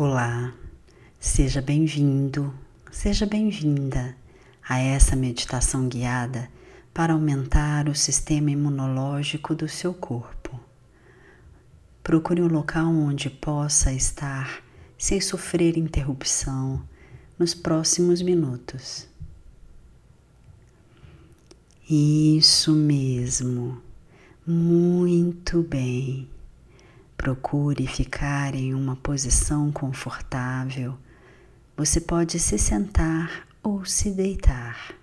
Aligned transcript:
Olá, 0.00 0.54
seja 1.18 1.60
bem-vindo, 1.60 2.54
seja 2.88 3.26
bem-vinda 3.26 4.14
a 4.62 4.78
essa 4.78 5.16
meditação 5.16 5.88
guiada 5.88 6.48
para 6.94 7.14
aumentar 7.14 7.88
o 7.88 7.96
sistema 7.96 8.48
imunológico 8.48 9.56
do 9.56 9.68
seu 9.68 9.92
corpo. 9.92 10.60
Procure 12.00 12.40
um 12.40 12.46
local 12.46 12.86
onde 12.86 13.28
possa 13.28 13.92
estar 13.92 14.62
sem 14.96 15.20
sofrer 15.20 15.76
interrupção 15.76 16.80
nos 17.36 17.52
próximos 17.52 18.22
minutos. 18.22 19.08
Isso 21.90 22.72
mesmo, 22.72 23.82
muito 24.46 25.60
bem. 25.60 26.28
Procure 27.18 27.84
ficar 27.88 28.54
em 28.54 28.72
uma 28.72 28.94
posição 28.94 29.72
confortável. 29.72 30.96
Você 31.76 32.00
pode 32.00 32.38
se 32.38 32.56
sentar 32.56 33.46
ou 33.60 33.84
se 33.84 34.12
deitar. 34.12 34.94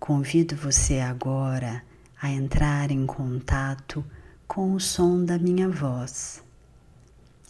Convido 0.00 0.56
você 0.56 0.98
agora 0.98 1.84
a 2.20 2.30
entrar 2.30 2.90
em 2.90 3.04
contato 3.04 4.02
com 4.48 4.72
o 4.72 4.80
som 4.80 5.22
da 5.22 5.38
minha 5.38 5.68
voz, 5.68 6.42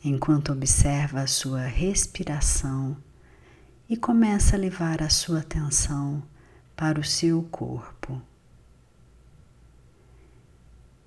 enquanto 0.04 0.52
observa 0.52 1.20
a 1.20 1.26
sua 1.28 1.62
respiração 1.62 2.96
e 3.88 3.96
começa 3.96 4.56
a 4.56 4.58
levar 4.58 5.00
a 5.00 5.08
sua 5.08 5.40
atenção 5.40 6.22
para 6.74 6.98
o 6.98 7.04
seu 7.04 7.40
corpo. 7.44 8.20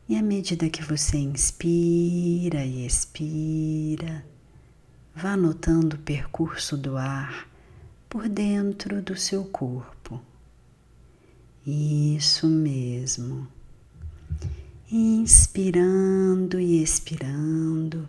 E 0.09 0.15
à 0.15 0.21
medida 0.21 0.69
que 0.69 0.81
você 0.81 1.17
inspira 1.17 2.63
e 2.63 2.85
expira, 2.85 4.25
vá 5.13 5.35
notando 5.35 5.97
o 5.97 5.99
percurso 5.99 6.77
do 6.77 6.95
ar 6.95 7.49
por 8.07 8.29
dentro 8.29 9.01
do 9.01 9.17
seu 9.17 9.43
corpo. 9.43 10.21
Isso 11.65 12.47
mesmo. 12.47 13.45
Inspirando 14.89 16.57
e 16.57 16.81
expirando, 16.81 18.07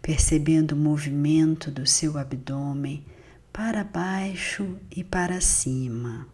percebendo 0.00 0.72
o 0.72 0.78
movimento 0.78 1.68
do 1.68 1.84
seu 1.84 2.16
abdômen 2.16 3.04
para 3.52 3.82
baixo 3.82 4.76
e 4.94 5.02
para 5.02 5.40
cima. 5.40 6.28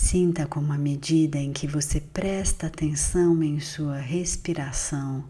Sinta 0.00 0.46
como 0.46 0.72
à 0.72 0.78
medida 0.78 1.38
em 1.38 1.52
que 1.52 1.66
você 1.66 2.00
presta 2.00 2.68
atenção 2.68 3.42
em 3.42 3.58
sua 3.58 3.98
respiração, 3.98 5.24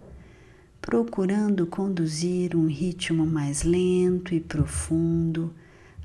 procurando 0.80 1.66
conduzir 1.66 2.54
um 2.54 2.66
ritmo 2.66 3.26
mais 3.26 3.62
lento 3.62 4.34
e 4.34 4.40
profundo 4.40 5.54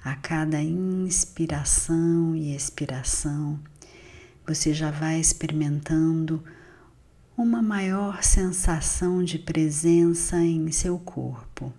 a 0.02 0.16
cada 0.16 0.64
inspiração 0.64 2.34
e 2.38 2.56
expiração, 2.56 3.60
você 4.48 4.74
já 4.74 4.90
vai 4.90 5.20
experimentando 5.20 6.42
uma 7.38 7.62
maior 7.62 8.24
sensação 8.24 9.26
de 9.26 9.38
presença 9.38 10.38
em 10.38 10.72
seu 10.72 10.98
corpo. 10.98 11.72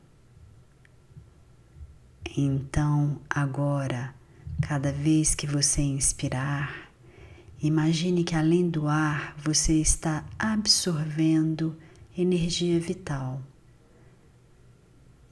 Então, 2.36 3.18
agora, 3.28 4.14
cada 4.64 4.90
vez 4.90 5.34
que 5.34 5.46
você 5.46 5.82
inspirar, 5.82 6.84
Imagine 7.64 8.24
que 8.24 8.34
além 8.34 8.68
do 8.68 8.88
ar 8.88 9.34
você 9.38 9.80
está 9.80 10.22
absorvendo 10.38 11.74
energia 12.14 12.78
vital. 12.78 13.40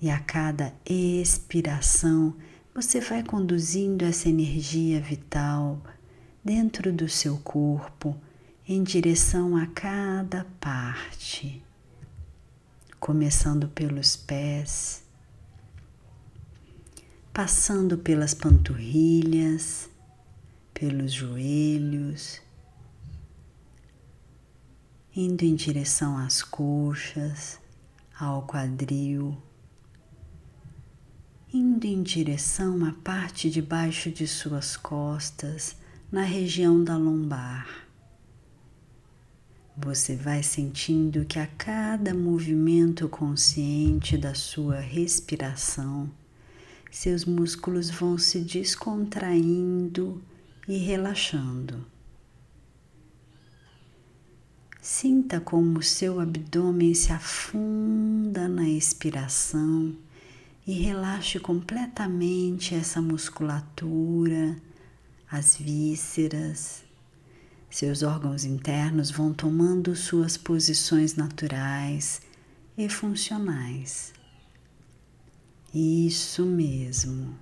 E 0.01 0.09
a 0.09 0.19
cada 0.19 0.73
expiração 0.87 2.35
você 2.75 3.03
vai 3.03 3.23
conduzindo 3.23 4.07
essa 4.07 4.31
energia 4.31 4.99
vital 4.99 5.79
dentro 6.43 6.91
do 6.91 7.07
seu 7.07 7.37
corpo 7.37 8.17
em 8.67 8.83
direção 8.83 9.55
a 9.55 9.67
cada 9.67 10.47
parte, 10.59 11.63
começando 12.99 13.69
pelos 13.69 14.17
pés, 14.17 15.02
passando 17.33 17.99
pelas 17.99 18.35
panturrilhas 18.35 19.91
pelos 20.83 21.13
joelhos, 21.13 22.41
indo 25.15 25.45
em 25.45 25.55
direção 25.55 26.19
às 26.19 26.43
coxas, 26.43 27.61
ao 28.19 28.45
quadril, 28.49 29.41
indo 31.55 31.87
em 31.87 32.03
direção 32.03 32.85
à 32.85 32.91
parte 32.91 33.49
de 33.49 33.63
baixo 33.63 34.11
de 34.11 34.27
suas 34.27 34.77
costas, 34.77 35.77
na 36.11 36.23
região 36.23 36.83
da 36.83 36.97
lombar. 36.97 37.87
Você 39.77 40.17
vai 40.17 40.43
sentindo 40.43 41.25
que 41.25 41.39
a 41.39 41.47
cada 41.47 42.13
movimento 42.13 43.09
consciente 43.09 44.19
da 44.19 44.35
sua 44.35 44.81
respiração, 44.81 46.11
seus 46.93 47.25
músculos 47.25 47.89
vão 47.89 48.19
se 48.19 48.39
descontraindo 48.41 50.23
e 50.69 50.77
relaxando. 50.77 51.87
Sinta 54.79 55.41
como 55.41 55.83
seu 55.83 56.21
abdômen 56.21 56.93
se 56.95 57.11
afunda 57.11 58.47
na 58.47 58.69
expiração 58.69 59.97
e 60.67 60.73
relaxe 60.73 61.41
completamente 61.41 62.75
essa 62.75 63.01
musculatura, 63.01 64.55
as 65.31 65.57
vísceras. 65.57 66.85
Seus 67.71 68.03
órgãos 68.03 68.45
internos 68.45 69.11
vão 69.11 69.33
tomando 69.33 69.97
suas 69.97 70.37
posições 70.37 71.15
naturais 71.15 72.21
e 72.77 72.87
funcionais. 72.87 74.13
Isso 75.75 76.45
mesmo. 76.45 77.35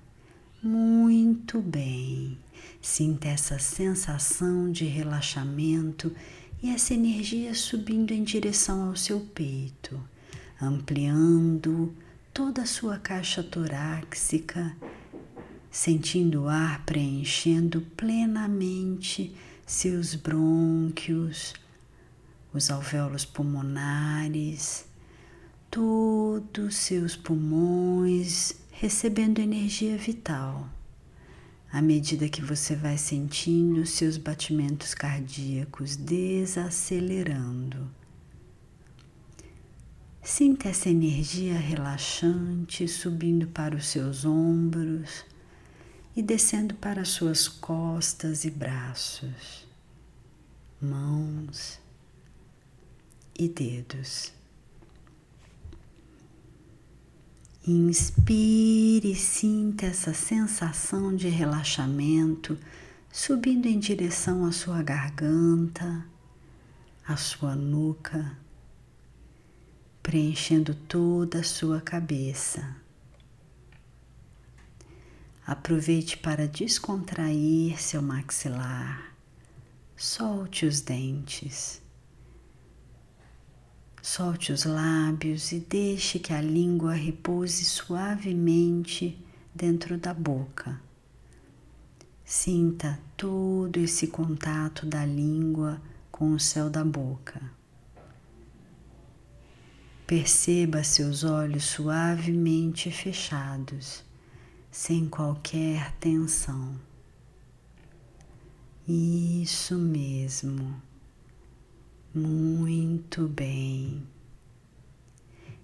Muito 0.63 1.61
bem. 1.61 2.37
Sinta 2.81 3.27
essa 3.27 3.59
sensação 3.59 4.71
de 4.71 4.85
relaxamento 4.85 6.15
e 6.63 6.69
essa 6.69 6.93
energia 6.93 7.53
subindo 7.53 8.11
em 8.11 8.23
direção 8.23 8.87
ao 8.87 8.95
seu 8.95 9.19
peito, 9.19 9.99
ampliando 10.61 11.93
toda 12.33 12.61
a 12.61 12.65
sua 12.65 12.97
caixa 12.97 13.43
torácica, 13.43 14.77
sentindo 15.69 16.43
o 16.43 16.47
ar 16.47 16.85
preenchendo 16.85 17.81
plenamente 17.97 19.35
seus 19.65 20.15
brônquios, 20.15 21.53
os 22.53 22.71
alvéolos 22.71 23.25
pulmonares, 23.25 24.85
todos 25.71 26.67
os 26.67 26.75
seus 26.75 27.15
pulmões 27.15 28.53
recebendo 28.71 29.39
energia 29.39 29.97
vital. 29.97 30.69
À 31.71 31.81
medida 31.81 32.27
que 32.27 32.41
você 32.41 32.75
vai 32.75 32.97
sentindo 32.97 33.85
seus 33.85 34.17
batimentos 34.17 34.93
cardíacos 34.93 35.95
desacelerando. 35.95 37.89
Sinta 40.21 40.67
essa 40.67 40.89
energia 40.89 41.57
relaxante 41.57 42.85
subindo 42.89 43.47
para 43.47 43.73
os 43.77 43.87
seus 43.87 44.25
ombros 44.25 45.23
e 46.13 46.21
descendo 46.21 46.75
para 46.75 47.05
suas 47.05 47.47
costas 47.47 48.43
e 48.43 48.51
braços, 48.51 49.65
mãos 50.81 51.79
e 53.39 53.47
dedos. 53.47 54.40
Inspire 57.67 59.11
e 59.11 59.15
sinta 59.15 59.85
essa 59.85 60.15
sensação 60.15 61.15
de 61.15 61.29
relaxamento 61.29 62.57
subindo 63.11 63.67
em 63.67 63.77
direção 63.77 64.45
à 64.45 64.51
sua 64.51 64.81
garganta, 64.81 66.05
à 67.05 67.15
sua 67.15 67.55
nuca, 67.55 68.35
preenchendo 70.01 70.73
toda 70.73 71.41
a 71.41 71.43
sua 71.43 71.79
cabeça. 71.79 72.77
Aproveite 75.45 76.17
para 76.17 76.47
descontrair 76.47 77.79
seu 77.79 78.01
maxilar, 78.01 79.13
solte 79.95 80.65
os 80.65 80.81
dentes. 80.81 81.80
Solte 84.01 84.51
os 84.51 84.65
lábios 84.65 85.51
e 85.51 85.59
deixe 85.59 86.17
que 86.17 86.33
a 86.33 86.41
língua 86.41 86.93
repouse 86.93 87.63
suavemente 87.63 89.15
dentro 89.53 89.95
da 89.95 90.11
boca. 90.11 90.81
Sinta 92.25 92.99
todo 93.15 93.77
esse 93.77 94.07
contato 94.07 94.87
da 94.87 95.05
língua 95.05 95.79
com 96.11 96.31
o 96.31 96.39
céu 96.39 96.67
da 96.67 96.83
boca. 96.83 97.41
Perceba 100.07 100.83
seus 100.83 101.23
olhos 101.23 101.65
suavemente 101.65 102.89
fechados, 102.89 104.03
sem 104.71 105.07
qualquer 105.07 105.91
tensão. 105.99 106.75
Isso 108.87 109.77
mesmo. 109.77 110.81
Muito 112.13 113.25
bem. 113.25 114.05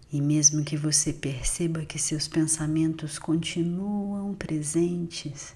E 0.10 0.22
mesmo 0.22 0.64
que 0.64 0.78
você 0.78 1.12
perceba 1.12 1.84
que 1.84 2.00
seus 2.00 2.26
pensamentos 2.26 3.20
continuam 3.20 4.34
presentes, 4.34 5.54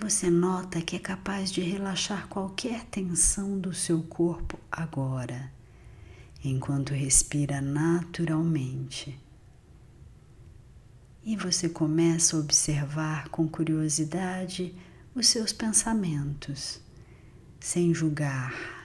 você 0.00 0.30
nota 0.30 0.80
que 0.80 0.96
é 0.96 0.98
capaz 0.98 1.52
de 1.52 1.60
relaxar 1.60 2.26
qualquer 2.28 2.86
tensão 2.86 3.58
do 3.58 3.74
seu 3.74 4.02
corpo 4.02 4.58
agora, 4.72 5.52
enquanto 6.42 6.94
respira 6.94 7.60
naturalmente. 7.60 9.20
E 11.22 11.36
você 11.36 11.68
começa 11.68 12.34
a 12.34 12.40
observar 12.40 13.28
com 13.28 13.46
curiosidade 13.46 14.74
os 15.14 15.28
seus 15.28 15.52
pensamentos, 15.52 16.80
sem 17.60 17.92
julgar, 17.92 18.77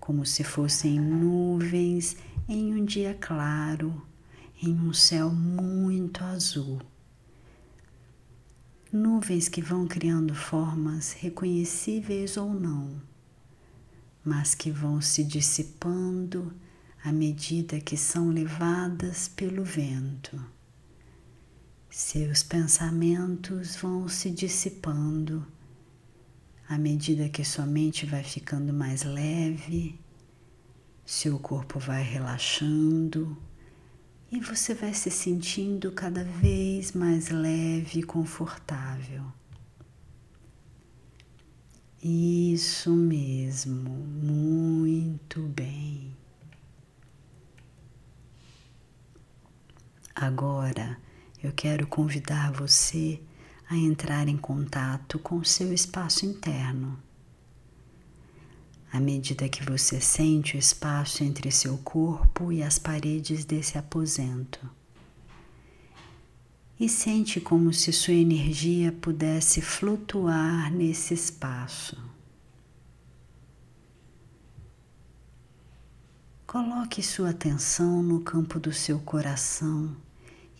como 0.00 0.26
se 0.26 0.42
fossem 0.42 0.98
nuvens 0.98 2.16
em 2.48 2.74
um 2.74 2.84
dia 2.84 3.16
claro, 3.20 4.02
em 4.60 4.74
um 4.74 4.92
céu 4.92 5.30
muito 5.30 6.24
azul 6.24 6.80
nuvens 8.92 9.48
que 9.48 9.62
vão 9.62 9.86
criando 9.86 10.34
formas 10.34 11.12
reconhecíveis 11.12 12.36
ou 12.36 12.52
não, 12.52 13.00
mas 14.24 14.54
que 14.54 14.70
vão 14.70 15.00
se 15.00 15.22
dissipando 15.22 16.52
à 17.02 17.12
medida 17.12 17.80
que 17.80 17.96
são 17.96 18.30
levadas 18.30 19.28
pelo 19.28 19.64
vento. 19.64 20.40
Seus 21.88 22.42
pensamentos 22.42 23.76
vão 23.76 24.08
se 24.08 24.30
dissipando 24.30 25.46
à 26.70 26.78
medida 26.78 27.28
que 27.28 27.44
sua 27.44 27.66
mente 27.66 28.06
vai 28.06 28.22
ficando 28.22 28.72
mais 28.72 29.02
leve, 29.02 29.98
seu 31.04 31.36
corpo 31.36 31.80
vai 31.80 32.00
relaxando 32.00 33.36
e 34.30 34.38
você 34.38 34.72
vai 34.72 34.94
se 34.94 35.10
sentindo 35.10 35.90
cada 35.90 36.22
vez 36.22 36.92
mais 36.92 37.28
leve 37.28 37.98
e 37.98 38.02
confortável. 38.04 39.24
Isso 42.00 42.92
mesmo, 42.94 43.90
muito 43.90 45.42
bem. 45.48 46.16
Agora 50.14 51.00
eu 51.42 51.52
quero 51.52 51.84
convidar 51.88 52.52
você 52.52 53.20
a 53.70 53.76
entrar 53.76 54.28
em 54.28 54.36
contato 54.36 55.18
com 55.18 55.36
o 55.36 55.44
seu 55.46 55.72
espaço 55.72 56.26
interno 56.26 56.98
à 58.92 58.98
medida 58.98 59.48
que 59.48 59.64
você 59.64 60.00
sente 60.00 60.56
o 60.56 60.58
espaço 60.58 61.22
entre 61.22 61.50
seu 61.50 61.78
corpo 61.78 62.52
e 62.52 62.62
as 62.62 62.78
paredes 62.78 63.44
desse 63.44 63.78
aposento. 63.78 64.68
E 66.78 66.88
sente 66.88 67.40
como 67.40 67.72
se 67.72 67.92
sua 67.92 68.14
energia 68.14 68.90
pudesse 68.90 69.60
flutuar 69.60 70.72
nesse 70.72 71.14
espaço. 71.14 71.96
Coloque 76.46 77.00
sua 77.00 77.30
atenção 77.30 78.02
no 78.02 78.20
campo 78.20 78.58
do 78.58 78.72
seu 78.72 78.98
coração 78.98 79.94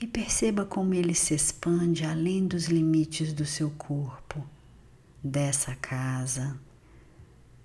e 0.00 0.06
perceba 0.06 0.64
como 0.64 0.94
ele 0.94 1.14
se 1.14 1.34
expande 1.34 2.04
além 2.04 2.46
dos 2.46 2.66
limites 2.66 3.34
do 3.34 3.44
seu 3.44 3.70
corpo, 3.70 4.42
dessa 5.22 5.74
casa 5.76 6.58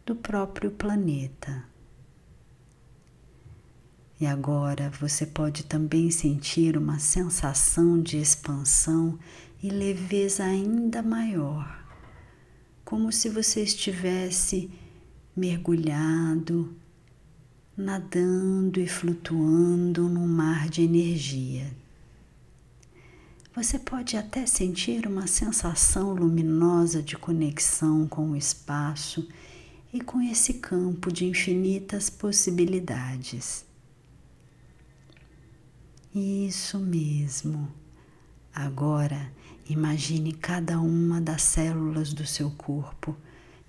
do 0.05 0.15
próprio 0.15 0.69
planeta. 0.69 1.63
E 4.19 4.25
agora 4.25 4.91
você 4.99 5.25
pode 5.25 5.63
também 5.63 6.11
sentir 6.11 6.77
uma 6.77 6.99
sensação 6.99 8.01
de 8.01 8.17
expansão 8.17 9.17
e 9.63 9.69
leveza 9.69 10.43
ainda 10.43 11.01
maior, 11.01 11.83
como 12.83 13.11
se 13.11 13.29
você 13.29 13.63
estivesse 13.63 14.69
mergulhado, 15.35 16.75
nadando 17.75 18.79
e 18.79 18.87
flutuando 18.87 20.07
num 20.07 20.27
mar 20.27 20.69
de 20.69 20.81
energia. 20.81 21.84
Você 23.55 23.79
pode 23.79 24.17
até 24.17 24.45
sentir 24.45 25.07
uma 25.07 25.27
sensação 25.27 26.13
luminosa 26.13 27.01
de 27.01 27.15
conexão 27.15 28.05
com 28.05 28.31
o 28.31 28.35
espaço 28.35 29.25
e 29.93 30.01
com 30.01 30.21
esse 30.21 30.55
campo 30.55 31.09
de 31.09 31.23
infinitas 31.23 32.09
possibilidades. 32.09 33.63
Isso 36.13 36.77
mesmo. 36.77 37.71
Agora 38.53 39.31
imagine 39.69 40.33
cada 40.33 40.77
uma 40.81 41.21
das 41.21 41.41
células 41.41 42.11
do 42.11 42.27
seu 42.27 42.51
corpo 42.51 43.15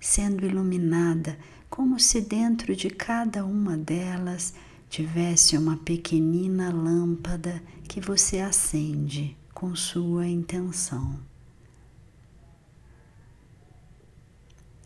sendo 0.01 0.45
iluminada 0.45 1.39
como 1.69 1.97
se 1.97 2.19
dentro 2.19 2.75
de 2.75 2.89
cada 2.89 3.45
uma 3.45 3.77
delas 3.77 4.53
tivesse 4.89 5.57
uma 5.57 5.77
pequenina 5.77 6.73
lâmpada 6.73 7.63
que 7.87 8.01
você 8.01 8.39
acende 8.39 9.37
com 9.57 9.75
sua 9.75 10.27
intenção. 10.27 11.19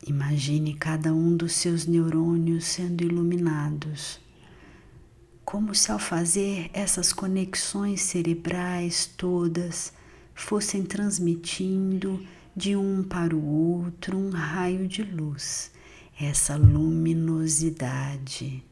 Imagine 0.07 0.75
cada 0.75 1.13
um 1.13 1.35
dos 1.35 1.51
seus 1.51 1.85
neurônios 1.85 2.63
sendo 2.63 3.03
iluminados, 3.03 4.17
como 5.43 5.75
se 5.75 5.91
ao 5.91 5.99
fazer 5.99 6.69
essas 6.71 7.11
conexões 7.11 7.99
cerebrais 7.99 9.11
todas 9.17 9.91
fossem 10.33 10.83
transmitindo 10.83 12.25
de 12.55 12.73
um 12.73 13.03
para 13.03 13.35
o 13.35 13.45
outro 13.45 14.17
um 14.17 14.29
raio 14.29 14.87
de 14.87 15.03
luz, 15.03 15.69
essa 16.17 16.55
luminosidade. 16.55 18.63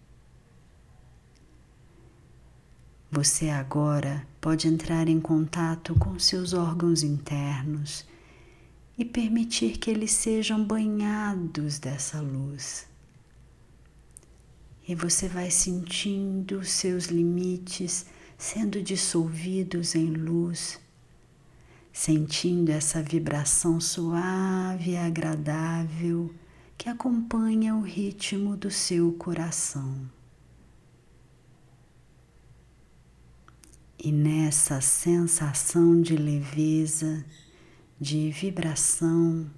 Você 3.12 3.50
agora 3.50 4.24
pode 4.40 4.68
entrar 4.68 5.10
em 5.10 5.20
contato 5.20 5.96
com 5.96 6.20
seus 6.20 6.54
órgãos 6.54 7.02
internos 7.02 8.06
e 8.96 9.04
permitir 9.04 9.80
que 9.80 9.90
eles 9.90 10.12
sejam 10.12 10.64
banhados 10.64 11.80
dessa 11.80 12.22
luz. 12.22 12.88
E 14.88 14.94
você 14.94 15.28
vai 15.28 15.50
sentindo 15.50 16.64
seus 16.64 17.06
limites 17.06 18.06
sendo 18.38 18.80
dissolvidos 18.80 19.96
em 19.96 20.12
luz, 20.12 20.80
sentindo 21.92 22.70
essa 22.70 23.02
vibração 23.02 23.82
suave 23.82 24.92
e 24.92 24.98
agradável 24.98 26.32
que 26.78 26.88
acompanha 26.88 27.76
o 27.76 27.82
ritmo 27.82 28.56
do 28.56 28.70
seu 28.70 29.12
coração. 29.14 30.19
E 34.02 34.14
nessa 34.14 34.80
sensação 34.80 36.02
de 36.02 36.16
leveza, 36.16 37.26
de 38.00 38.32
vibração, 38.32 39.52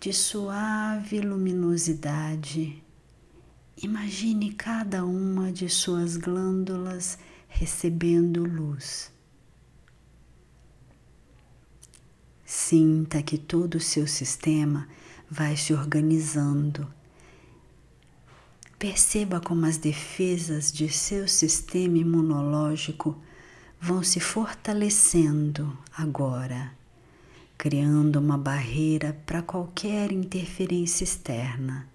de 0.00 0.10
suave 0.10 1.20
luminosidade. 1.20 2.82
Imagine 3.82 4.54
cada 4.54 5.04
uma 5.04 5.52
de 5.52 5.68
suas 5.68 6.16
glândulas 6.16 7.18
recebendo 7.46 8.42
luz. 8.42 9.12
Sinta 12.46 13.22
que 13.22 13.36
todo 13.36 13.74
o 13.74 13.80
seu 13.80 14.06
sistema 14.06 14.88
vai 15.30 15.58
se 15.58 15.74
organizando. 15.74 16.90
Perceba 18.78 19.40
como 19.40 19.66
as 19.66 19.76
defesas 19.76 20.72
de 20.72 20.88
seu 20.88 21.28
sistema 21.28 21.98
imunológico 21.98 23.20
vão 23.82 24.00
se 24.00 24.20
fortalecendo 24.20 25.76
agora 25.92 26.80
criando 27.58 28.18
uma 28.18 28.36
barreira 28.36 29.12
para 29.24 29.40
qualquer 29.40 30.10
interferência 30.10 31.04
externa. 31.04 31.88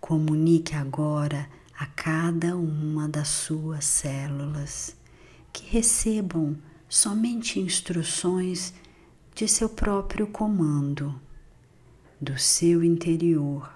Comunique 0.00 0.74
agora 0.74 1.48
a 1.78 1.86
cada 1.86 2.56
uma 2.56 3.08
das 3.08 3.28
suas 3.28 3.84
células 3.84 4.96
que 5.52 5.70
recebam 5.70 6.56
somente 6.88 7.60
instruções 7.60 8.74
de 9.36 9.46
seu 9.46 9.68
próprio 9.68 10.26
comando, 10.26 11.14
do 12.20 12.36
seu 12.36 12.82
interior, 12.82 13.72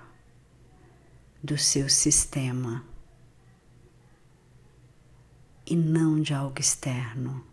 do 1.40 1.56
seu 1.56 1.88
sistema 1.88 2.84
e 5.66 5.74
não 5.74 6.20
de 6.20 6.32
algo 6.32 6.60
externo. 6.60 7.44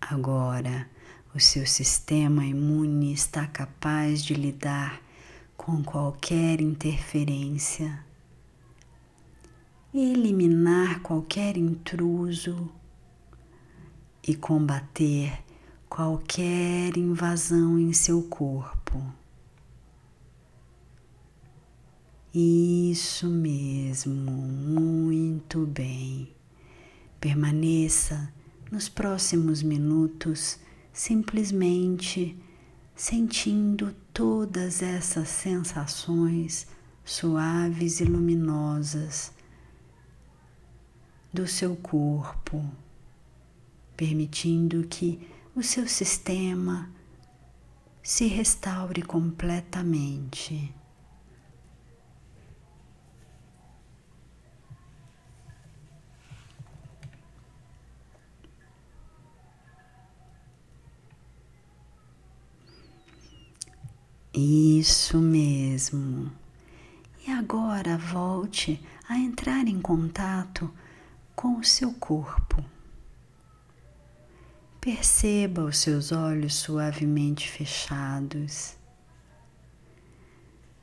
Agora, 0.00 0.88
o 1.34 1.40
seu 1.40 1.66
sistema 1.66 2.44
imune 2.44 3.12
está 3.12 3.46
capaz 3.46 4.22
de 4.22 4.34
lidar 4.34 5.00
com 5.56 5.82
qualquer 5.82 6.60
interferência, 6.60 8.04
eliminar 9.94 11.00
qualquer 11.00 11.56
intruso 11.56 12.70
e 14.22 14.34
combater 14.34 15.42
qualquer 15.88 16.96
invasão 16.96 17.78
em 17.78 17.92
seu 17.92 18.22
corpo. 18.24 19.00
Isso 22.36 23.28
mesmo, 23.28 24.32
muito 24.32 25.64
bem. 25.66 26.34
Permaneça 27.20 28.28
nos 28.72 28.88
próximos 28.88 29.62
minutos 29.62 30.58
simplesmente 30.92 32.36
sentindo 32.96 33.94
todas 34.12 34.82
essas 34.82 35.28
sensações 35.28 36.66
suaves 37.04 38.00
e 38.00 38.04
luminosas 38.04 39.32
do 41.32 41.46
seu 41.46 41.76
corpo, 41.76 42.68
permitindo 43.96 44.88
que 44.88 45.24
o 45.54 45.62
seu 45.62 45.86
sistema 45.86 46.90
se 48.02 48.26
restaure 48.26 49.02
completamente. 49.02 50.74
Isso 64.36 65.18
mesmo. 65.18 66.32
E 67.24 67.30
agora 67.30 67.96
volte 67.96 68.84
a 69.08 69.16
entrar 69.16 69.68
em 69.68 69.80
contato 69.80 70.68
com 71.36 71.56
o 71.58 71.62
seu 71.62 71.92
corpo. 71.92 72.64
Perceba 74.80 75.62
os 75.62 75.78
seus 75.78 76.10
olhos 76.10 76.56
suavemente 76.56 77.48
fechados. 77.48 78.76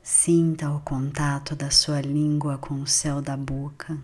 Sinta 0.02 0.70
o 0.70 0.80
contato 0.80 1.54
da 1.54 1.70
sua 1.70 2.00
língua 2.00 2.56
com 2.56 2.80
o 2.80 2.86
céu 2.86 3.20
da 3.20 3.36
boca. 3.36 3.98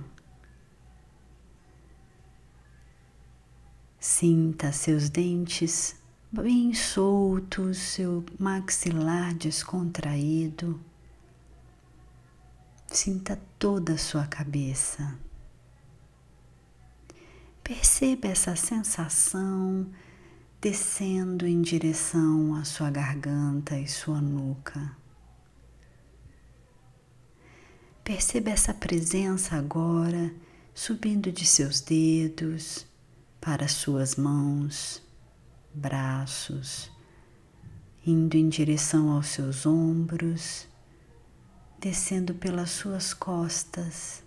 Sinta 3.99 4.73
seus 4.73 5.09
dentes 5.09 5.97
bem 6.31 6.75
solto, 6.75 7.73
seu 7.73 8.25
maxilar 8.39 9.35
descontraído. 9.35 10.79
Sinta 12.87 13.41
toda 13.59 13.95
a 13.95 13.99
sua 13.99 14.27
cabeça. 14.27 15.19
Perceba 17.65 18.29
essa 18.29 18.55
sensação 18.57 19.87
descendo 20.61 21.47
em 21.47 21.61
direção 21.63 22.55
à 22.55 22.65
sua 22.65 22.91
garganta 22.91 23.79
e 23.79 23.87
sua 23.87 24.21
nuca. 24.21 24.97
Perceba 28.05 28.51
essa 28.51 28.73
presença 28.73 29.57
agora 29.57 30.33
subindo 30.75 31.31
de 31.31 31.45
seus 31.45 31.81
dedos 31.81 32.87
para 33.41 33.69
suas 33.69 34.17
mãos 34.17 35.07
braços, 35.79 36.91
indo 38.05 38.37
em 38.37 38.49
direção 38.49 39.11
aos 39.11 39.29
seus 39.29 39.65
ombros, 39.65 40.67
descendo 41.81 42.35
pelas 42.35 42.71
suas 42.71 43.15
costas. 43.15 44.23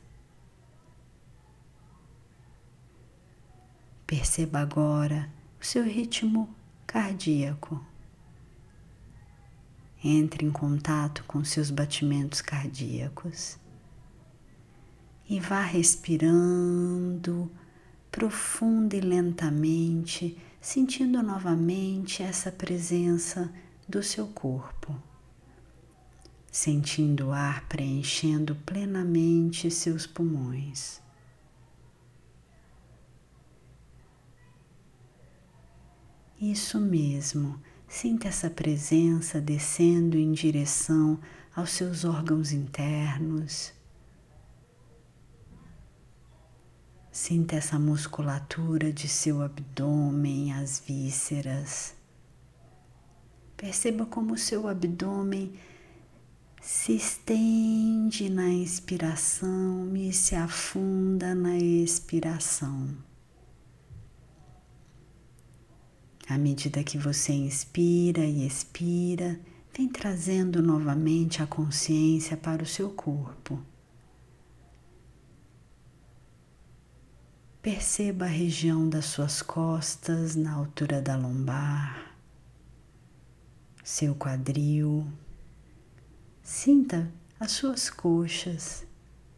Perceba 4.07 4.59
agora 4.59 5.29
o 5.59 5.65
seu 5.65 5.83
ritmo 5.83 6.49
cardíaco. 6.87 7.85
Entre 10.03 10.45
em 10.45 10.51
contato 10.51 11.23
com 11.25 11.43
seus 11.43 11.69
batimentos 11.69 12.41
cardíacos 12.41 13.59
e 15.29 15.39
vá 15.39 15.61
respirando 15.61 17.49
profunda 18.11 18.97
e 18.97 18.99
lentamente 18.99 20.37
sentindo 20.61 21.23
novamente 21.23 22.21
essa 22.21 22.51
presença 22.51 23.51
do 23.89 24.03
seu 24.03 24.27
corpo, 24.27 24.95
sentindo 26.51 27.29
o 27.29 27.31
ar 27.31 27.67
preenchendo 27.67 28.55
plenamente 28.55 29.71
seus 29.71 30.05
pulmões. 30.05 31.01
Isso 36.39 36.79
mesmo, 36.79 37.59
sinta 37.87 38.27
essa 38.27 38.49
presença 38.49 39.41
descendo 39.41 40.15
em 40.15 40.31
direção 40.31 41.19
aos 41.55 41.71
seus 41.71 42.05
órgãos 42.05 42.51
internos 42.51 43.73
Sinta 47.11 47.57
essa 47.57 47.77
musculatura 47.77 48.93
de 48.93 49.09
seu 49.09 49.41
abdômen, 49.41 50.53
as 50.53 50.79
vísceras. 50.79 51.93
Perceba 53.57 54.05
como 54.05 54.37
seu 54.37 54.65
abdômen 54.65 55.51
se 56.61 56.95
estende 56.95 58.29
na 58.29 58.47
inspiração 58.47 59.93
e 59.95 60.13
se 60.13 60.35
afunda 60.35 61.35
na 61.35 61.57
expiração. 61.57 62.95
À 66.29 66.37
medida 66.37 66.81
que 66.81 66.97
você 66.97 67.33
inspira 67.33 68.23
e 68.23 68.47
expira, 68.47 69.37
vem 69.75 69.89
trazendo 69.89 70.61
novamente 70.61 71.43
a 71.43 71.47
consciência 71.47 72.37
para 72.37 72.63
o 72.63 72.65
seu 72.65 72.89
corpo. 72.91 73.59
Perceba 77.61 78.25
a 78.25 78.27
região 78.27 78.89
das 78.89 79.05
suas 79.05 79.43
costas 79.43 80.35
na 80.35 80.51
altura 80.51 80.99
da 80.99 81.15
lombar, 81.15 82.11
seu 83.83 84.15
quadril. 84.15 85.07
Sinta 86.41 87.07
as 87.39 87.51
suas 87.51 87.87
coxas, 87.87 88.83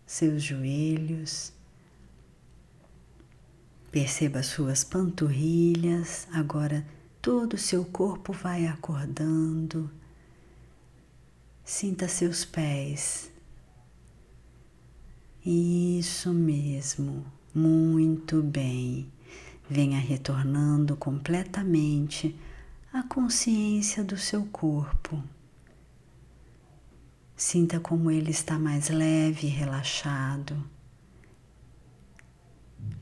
seus 0.05 0.41
joelhos. 0.41 1.51
Perceba 3.91 4.39
as 4.39 4.45
suas 4.45 4.85
panturrilhas. 4.85 6.25
Agora 6.31 6.87
todo 7.21 7.55
o 7.55 7.57
seu 7.57 7.83
corpo 7.83 8.31
vai 8.31 8.67
acordando. 8.67 9.91
Sinta 11.65 12.07
seus 12.07 12.45
pés. 12.45 13.29
Isso 15.45 16.31
mesmo. 16.33 17.42
Muito 17.53 18.41
bem. 18.41 19.07
Venha 19.69 19.99
retornando 19.99 20.95
completamente 20.95 22.35
à 22.91 23.03
consciência 23.03 24.03
do 24.03 24.17
seu 24.17 24.45
corpo. 24.45 25.23
Sinta 27.35 27.79
como 27.79 28.09
ele 28.09 28.31
está 28.31 28.57
mais 28.57 28.89
leve 28.89 29.47
e 29.47 29.49
relaxado. 29.49 30.63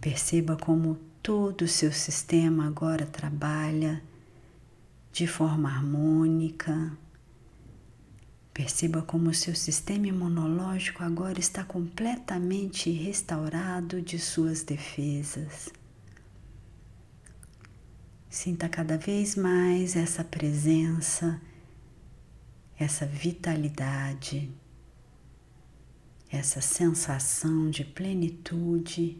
Perceba 0.01 0.57
como 0.57 0.95
todo 1.23 1.61
o 1.61 1.67
seu 1.67 1.91
sistema 1.91 2.67
agora 2.67 3.05
trabalha 3.05 4.03
de 5.13 5.27
forma 5.27 5.69
harmônica, 5.69 6.91
Perceba 8.53 9.01
como 9.01 9.33
seu 9.33 9.55
sistema 9.55 10.07
imunológico 10.07 11.03
agora 11.03 11.39
está 11.39 11.63
completamente 11.63 12.91
restaurado 12.91 14.01
de 14.01 14.19
suas 14.19 14.61
defesas. 14.61 15.69
Sinta 18.29 18.67
cada 18.67 18.97
vez 18.97 19.37
mais 19.37 19.95
essa 19.95 20.21
presença, 20.21 21.39
essa 22.77 23.05
vitalidade, 23.05 24.51
essa 26.29 26.59
sensação 26.59 27.69
de 27.69 27.85
plenitude. 27.85 29.17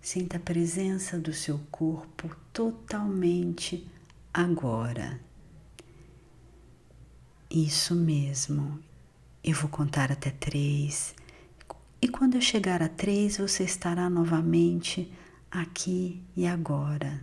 Sinta 0.00 0.36
a 0.36 0.40
presença 0.40 1.18
do 1.18 1.32
seu 1.32 1.58
corpo 1.70 2.36
totalmente 2.52 3.84
agora 4.32 5.31
Isso 7.54 7.94
mesmo. 7.94 8.78
Eu 9.44 9.54
vou 9.54 9.68
contar 9.68 10.10
até 10.10 10.30
três. 10.30 11.14
E 12.00 12.08
quando 12.08 12.36
eu 12.36 12.40
chegar 12.40 12.82
a 12.82 12.88
três, 12.88 13.36
você 13.36 13.62
estará 13.62 14.08
novamente 14.08 15.12
aqui 15.50 16.22
e 16.34 16.46
agora. 16.46 17.20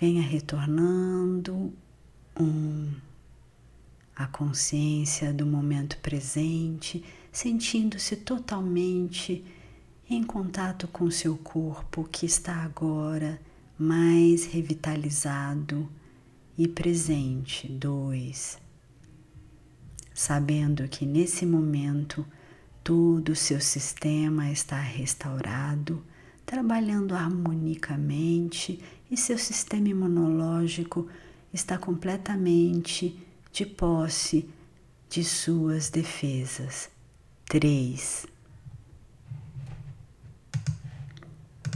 Venha 0.00 0.22
retornando 0.22 1.74
um, 2.40 2.90
a 4.16 4.26
consciência 4.26 5.34
do 5.34 5.44
momento 5.44 5.98
presente, 5.98 7.04
sentindo-se 7.30 8.16
totalmente 8.16 9.44
em 10.08 10.24
contato 10.24 10.88
com 10.88 11.10
seu 11.10 11.36
corpo 11.36 12.08
que 12.10 12.24
está 12.24 12.62
agora 12.62 13.38
mais 13.78 14.46
revitalizado 14.46 15.86
e 16.56 16.68
presente. 16.68 17.68
Dois. 17.68 18.58
Sabendo 20.14 20.86
que 20.88 21.06
nesse 21.06 21.46
momento 21.46 22.26
todo 22.84 23.30
o 23.30 23.36
seu 23.36 23.60
sistema 23.60 24.50
está 24.50 24.78
restaurado, 24.78 26.02
trabalhando 26.44 27.14
harmonicamente 27.14 28.80
e 29.10 29.16
seu 29.16 29.38
sistema 29.38 29.88
imunológico 29.88 31.08
está 31.52 31.78
completamente 31.78 33.18
de 33.52 33.66
posse 33.66 34.48
de 35.08 35.22
suas 35.22 35.90
defesas. 35.90 36.90
3. 37.46 38.31